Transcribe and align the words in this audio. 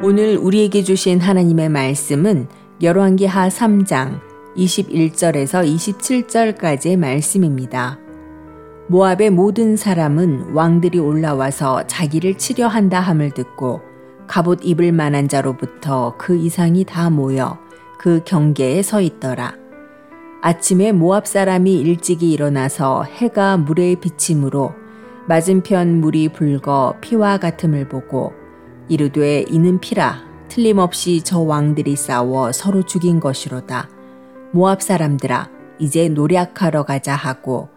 오늘 0.00 0.36
우리에게 0.36 0.84
주신 0.84 1.20
하나님의 1.20 1.70
말씀은 1.70 2.46
열왕기하 2.80 3.48
3장 3.48 4.20
21절에서 4.56 5.66
27절까지의 5.66 6.96
말씀입니다. 6.96 7.98
모압의 8.86 9.30
모든 9.30 9.76
사람은 9.76 10.52
왕들이 10.54 11.00
올라와서 11.00 11.88
자기를 11.88 12.38
치려 12.38 12.68
한다 12.68 13.00
함을 13.00 13.32
듣고 13.32 13.80
갑옷 14.28 14.60
입을 14.62 14.92
만한 14.92 15.26
자로부터 15.26 16.14
그 16.16 16.36
이상이 16.36 16.84
다 16.84 17.10
모여 17.10 17.58
그 17.98 18.22
경계에 18.24 18.82
서 18.82 19.00
있더라. 19.00 19.56
아침에 20.42 20.92
모압 20.92 21.26
사람이 21.26 21.74
일찍이 21.74 22.30
일어나서 22.30 23.02
해가 23.02 23.56
물에 23.56 23.96
비침으로 23.96 24.74
맞은편 25.26 26.00
물이 26.00 26.28
붉어 26.28 26.94
피와 27.00 27.38
같음을 27.38 27.88
보고 27.88 28.32
이르되 28.88 29.44
이는 29.48 29.78
피라 29.80 30.22
틀림없이 30.48 31.22
저 31.22 31.40
왕들이 31.40 31.94
싸워 31.96 32.52
서로 32.52 32.82
죽인 32.82 33.20
것이로다. 33.20 33.88
모압 34.52 34.82
사람들아 34.82 35.50
이제 35.78 36.08
노략하러 36.08 36.84
가자 36.84 37.14
하고 37.14 37.68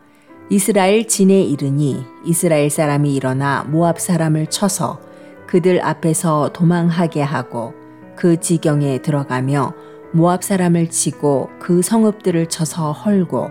이스라엘 0.50 1.08
진에 1.08 1.42
이르니 1.42 2.04
이스라엘 2.26 2.70
사람이 2.70 3.14
일어나 3.16 3.64
모압 3.64 4.00
사람을 4.00 4.48
쳐서 4.48 5.00
그들 5.48 5.84
앞에서 5.84 6.52
도망하게 6.54 7.22
하고 7.22 7.74
그 8.16 8.40
지경에 8.40 9.02
들어가며 9.02 9.74
모압 10.14 10.44
사람을 10.44 10.90
치고 10.90 11.50
그 11.60 11.82
성읍들을 11.82 12.48
쳐서 12.48 12.92
헐고 12.92 13.50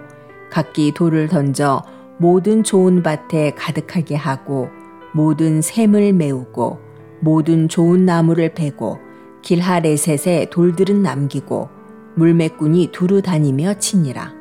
각기 0.51 0.93
돌을 0.93 1.29
던져 1.29 1.83
모든 2.19 2.63
좋은 2.63 3.03
밭에 3.03 3.53
가득하게 3.55 4.17
하고 4.17 4.69
모든 5.13 5.63
샘을 5.63 6.13
메우고 6.13 6.90
모든 7.21 7.69
좋은 7.69 8.05
나무를 8.05 8.55
베고 8.55 8.99
길하레셋에 9.43 10.51
돌들은 10.51 11.03
남기고 11.03 11.69
물매꾼이 12.17 12.91
두루 12.93 13.23
다니며 13.23 13.75
치니라. 13.75 14.33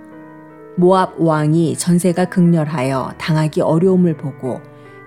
모압 0.75 1.15
왕이 1.19 1.75
전세가 1.75 2.25
극렬하여 2.25 3.13
당하기 3.17 3.61
어려움을 3.61 4.15
보고 4.15 4.61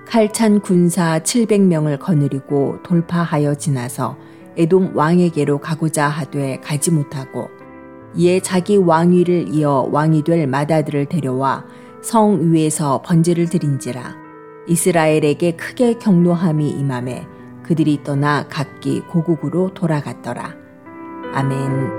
칼찬 0.06 0.60
군사 0.60 1.18
700명을 1.20 1.98
거느리고 1.98 2.78
돌파하여 2.82 3.54
지나서 3.54 4.18
에돔 4.58 4.94
왕에게로 4.94 5.58
가고자 5.58 6.08
하되 6.08 6.60
가지 6.60 6.90
못하고 6.90 7.48
이에 8.14 8.40
자기 8.40 8.76
왕위를 8.76 9.54
이어 9.54 9.88
왕이 9.90 10.24
될 10.24 10.46
마다들을 10.46 11.06
데려와 11.06 11.64
성 12.02 12.52
위에서 12.52 13.00
번제를 13.02 13.48
드린지라 13.48 14.14
이스라엘에게 14.68 15.52
크게 15.52 15.94
경노함이 15.94 16.68
임함에 16.68 17.26
그들이 17.72 18.04
떠나 18.04 18.46
각기 18.48 19.00
고국으로 19.00 19.72
돌아갔더라. 19.72 20.54
아멘. 21.32 21.90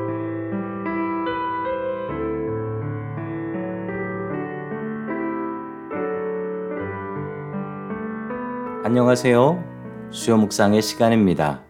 안녕하세요. 8.83 9.63
수요 10.11 10.37
묵상의 10.37 10.83
시간입니다. 10.83 11.63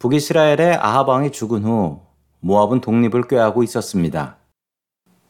북이스라엘의 0.00 0.74
아합 0.80 1.06
왕이 1.06 1.30
죽은 1.30 1.62
후 1.62 2.00
모압은 2.40 2.80
독립을 2.80 3.28
꾀하고 3.28 3.62
있었습니다. 3.62 4.38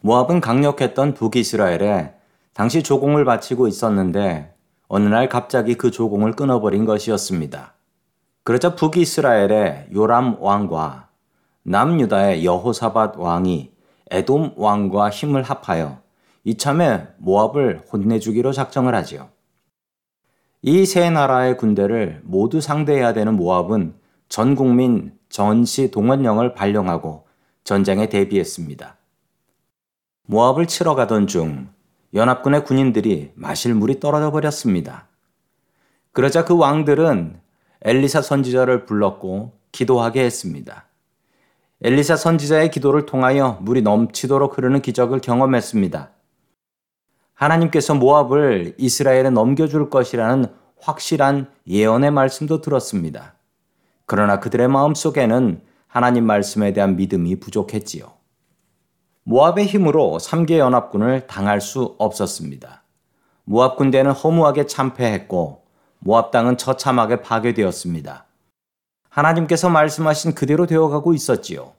모압은 0.01 0.41
강력했던 0.41 1.13
북이스라엘에 1.13 2.15
당시 2.55 2.83
조공을 2.83 3.27
바치고 3.27 3.69
있었는데 3.69 4.55
어느 4.89 5.07
날 5.07 5.29
갑자기 5.29 5.75
그 5.75 5.91
조공을 5.91 6.33
끊어버린 6.33 6.87
것이었습니다. 6.87 7.75
그러자 8.51 8.75
북이스라엘의 8.75 9.91
요람 9.95 10.39
왕과 10.41 11.07
남유다의 11.63 12.45
여호사밧 12.45 13.17
왕이 13.17 13.71
에돔 14.11 14.55
왕과 14.57 15.11
힘을 15.11 15.45
합하여 15.45 16.01
이참에 16.43 17.07
모압을 17.19 17.85
혼내주기로 17.93 18.51
작정을 18.51 18.93
하지요. 18.97 19.29
이 20.63 20.85
세 20.85 21.11
나라의 21.11 21.59
군대를 21.59 22.23
모두 22.25 22.61
상대해야 22.61 23.13
되는 23.13 23.37
모압은 23.37 23.95
전 24.29 24.57
국민 24.57 25.13
전시 25.29 25.93
동원령을 25.93 26.55
발령하고 26.55 27.29
전쟁에 27.63 28.09
대비했습니다. 28.09 28.97
모압을 30.27 30.67
치러 30.67 30.97
가던 30.97 31.29
중 31.29 31.69
연합군의 32.15 32.65
군인들이 32.65 33.31
마실 33.37 33.77
물이 33.77 34.01
떨어져 34.01 34.33
버렸습니다. 34.33 35.07
그러자 36.11 36.45
그 36.45 36.57
왕들은 36.57 37.40
엘리사 37.83 38.21
선지자를 38.23 38.85
불렀고 38.85 39.53
기도하게 39.73 40.25
했습니다. 40.25 40.85
엘리사 41.83 42.17
선지자의 42.17 42.71
기도를 42.71 43.07
통하여 43.07 43.59
물이 43.63 43.81
넘치도록 43.83 44.59
흐르는 44.59 44.83
기적을 44.83 45.21
경험했습니다. 45.21 46.11
하나님께서 47.33 47.95
모압을 47.95 48.75
이스라엘에 48.77 49.31
넘겨줄 49.31 49.89
것이라는 49.89 50.45
확실한 50.79 51.51
예언의 51.67 52.11
말씀도 52.11 52.61
들었습니다. 52.61 53.35
그러나 54.05 54.41
그들의 54.41 54.69
마음 54.69 54.95
속에는 54.95 55.63
하나님 55.87 56.27
말씀에 56.27 56.75
대한 56.75 56.97
믿음이 56.97 57.41
부족했지요. 57.41 58.13
모압의 59.25 59.67
힘으로 59.67 60.19
3개 60.21 60.59
연합군을 60.59 61.27
당할 61.27 61.63
수 61.63 61.95
없었습니다. 61.99 62.83
모압 63.45 63.77
군대는 63.77 64.13
허무하게 64.13 64.67
참패했고 64.67 65.60
모압 66.01 66.31
땅은 66.31 66.57
처참하게 66.57 67.23
파괴되었습니다. 67.23 68.25
하나님께서 69.09 69.69
말씀하신 69.69 70.35
그대로 70.35 70.67
되어가고 70.67 71.15
있었지요. 71.15 71.73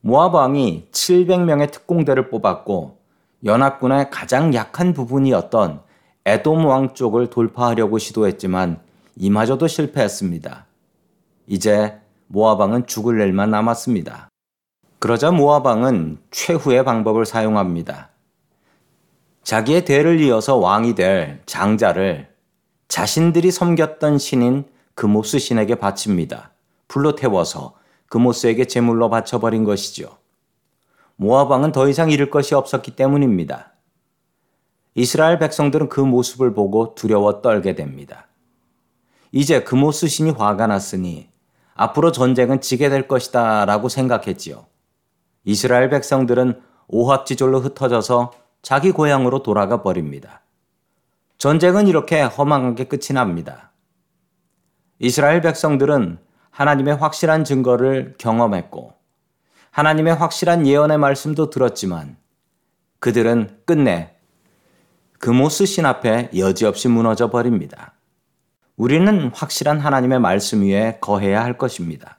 모압 0.00 0.34
왕이 0.34 0.88
700명의 0.92 1.70
특공대를 1.70 2.30
뽑았고 2.30 2.98
연합군의 3.44 4.10
가장 4.10 4.54
약한 4.54 4.92
부분이었던 4.92 5.82
에돔 6.24 6.64
왕 6.64 6.94
쪽을 6.94 7.30
돌파하려고 7.30 7.98
시도했지만 7.98 8.80
이마저도 9.16 9.66
실패했습니다. 9.66 10.66
이제 11.48 11.98
모압 12.28 12.60
왕은 12.60 12.86
죽을 12.86 13.20
일만 13.20 13.50
남았습니다. 13.50 14.28
그러자 15.00 15.32
모압 15.32 15.66
왕은 15.66 16.18
최후의 16.30 16.84
방법을 16.84 17.26
사용합니다. 17.26 18.10
자기의 19.42 19.84
대를 19.84 20.20
이어서 20.20 20.56
왕이 20.56 20.94
될 20.94 21.42
장자를 21.46 22.31
자신들이 22.92 23.50
섬겼던 23.50 24.18
신인 24.18 24.66
금오스 24.96 25.38
신에게 25.38 25.76
바칩니다. 25.76 26.52
불로 26.88 27.14
태워서 27.14 27.72
금오스에게 28.10 28.66
제물로 28.66 29.08
바쳐버린 29.08 29.64
것이죠. 29.64 30.18
모압 31.16 31.50
왕은 31.50 31.72
더 31.72 31.88
이상 31.88 32.10
잃을 32.10 32.28
것이 32.28 32.54
없었기 32.54 32.90
때문입니다. 32.90 33.72
이스라엘 34.94 35.38
백성들은 35.38 35.88
그 35.88 36.02
모습을 36.02 36.52
보고 36.52 36.94
두려워 36.94 37.40
떨게 37.40 37.74
됩니다. 37.74 38.26
이제 39.32 39.64
금오스 39.64 40.08
신이 40.08 40.32
화가 40.32 40.66
났으니 40.66 41.30
앞으로 41.72 42.12
전쟁은 42.12 42.60
지게 42.60 42.90
될 42.90 43.08
것이다 43.08 43.64
라고 43.64 43.88
생각했지요. 43.88 44.66
이스라엘 45.44 45.88
백성들은 45.88 46.60
오합지졸로 46.88 47.60
흩어져서 47.60 48.32
자기 48.60 48.90
고향으로 48.90 49.42
돌아가 49.42 49.82
버립니다. 49.82 50.41
전쟁은 51.42 51.88
이렇게 51.88 52.22
허망하게 52.22 52.84
끝이 52.84 53.08
납니다. 53.14 53.72
이스라엘 55.00 55.40
백성들은 55.40 56.18
하나님의 56.50 56.94
확실한 56.94 57.42
증거를 57.42 58.14
경험했고 58.16 58.94
하나님의 59.72 60.14
확실한 60.14 60.68
예언의 60.68 60.98
말씀도 60.98 61.50
들었지만 61.50 62.16
그들은 63.00 63.58
끝내 63.64 64.14
금오스 65.18 65.66
신 65.66 65.84
앞에 65.84 66.30
여지없이 66.36 66.86
무너져 66.86 67.28
버립니다. 67.28 67.94
우리는 68.76 69.32
확실한 69.34 69.80
하나님의 69.80 70.20
말씀 70.20 70.62
위에 70.62 70.98
거해야 71.00 71.42
할 71.42 71.58
것입니다. 71.58 72.18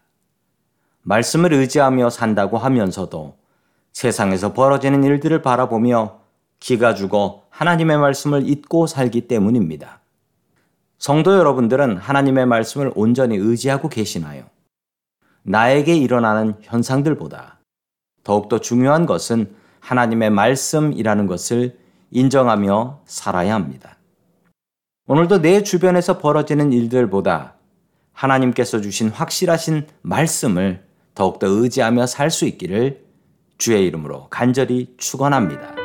말씀을 1.03 1.53
의지하며 1.53 2.09
산다고 2.09 2.57
하면서도 2.57 3.37
세상에서 3.93 4.51
벌어지는 4.51 5.05
일들을 5.05 5.41
바라보며 5.41 6.22
기가 6.63 6.95
죽어 6.95 7.43
하나님의 7.49 7.97
말씀을 7.97 8.47
잊고 8.47 8.87
살기 8.87 9.27
때문입니다. 9.27 9.99
성도 10.97 11.37
여러분들은 11.37 11.97
하나님의 11.97 12.45
말씀을 12.45 12.93
온전히 12.95 13.35
의지하고 13.35 13.89
계시나요? 13.89 14.45
나에게 15.41 15.93
일어나는 15.93 16.55
현상들보다 16.61 17.59
더욱더 18.23 18.59
중요한 18.59 19.05
것은 19.05 19.53
하나님의 19.81 20.29
말씀이라는 20.29 21.27
것을 21.27 21.77
인정하며 22.11 23.01
살아야 23.07 23.55
합니다. 23.55 23.97
오늘도 25.07 25.41
내 25.41 25.63
주변에서 25.63 26.17
벌어지는 26.17 26.71
일들보다 26.71 27.55
하나님께서 28.13 28.79
주신 28.79 29.09
확실하신 29.09 29.87
말씀을 30.01 30.85
더욱더 31.13 31.47
의지하며 31.47 32.07
살 32.07 32.31
수 32.31 32.45
있기를 32.45 33.03
주의 33.57 33.85
이름으로 33.85 34.27
간절히 34.29 34.95
축원합니다. 34.97 35.82